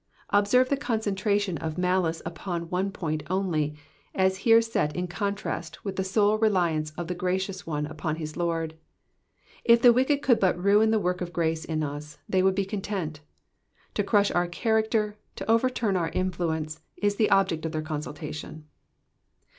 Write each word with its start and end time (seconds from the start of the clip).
Observe 0.31 0.67
the 0.69 0.77
concentration 0.77 1.59
of 1.59 1.77
malice 1.77 2.23
upon 2.25 2.71
one 2.71 2.89
point 2.89 3.23
only^ 3.25 3.75
as 4.15 4.39
here 4.39 4.59
get 4.59 4.95
in 4.95 5.05
contrast 5.07 5.85
with 5.85 5.95
the 5.95 6.03
sole 6.03 6.39
reliance 6.39 6.89
of 6.97 7.07
the 7.07 7.13
gracious 7.13 7.67
one 7.67 7.85
upon 7.85 8.15
his 8.15 8.35
Lord. 8.35 8.73
If 9.63 9.83
the 9.83 9.93
wicked 9.93 10.23
could 10.23 10.39
but 10.39 10.57
niin 10.57 10.89
the 10.89 10.97
work 10.99 11.21
of 11.21 11.31
grace 11.31 11.63
in 11.63 11.83
us, 11.83 12.17
they 12.27 12.41
would 12.41 12.55
be 12.55 12.65
content; 12.65 13.19
to 13.93 14.03
crush 14.03 14.31
our 14.31 14.47
character, 14.47 15.17
to 15.35 15.47
overturn 15.51 15.95
our 15.95 16.09
influence, 16.09 16.81
is 16.97 17.17
the 17.17 17.29
object 17.29 17.63
of 17.67 17.71
their 17.71 17.83
consultation. 17.83 18.65